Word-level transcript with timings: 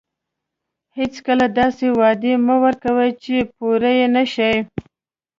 هیڅکله 0.97 1.45
داسې 1.59 1.85
وعدې 1.99 2.33
مه 2.45 2.55
ورکوئ 2.63 3.11
چې 3.23 3.35
پوره 3.55 3.91
یې 3.99 4.07
نه 4.15 4.23
شئ. 4.33 4.55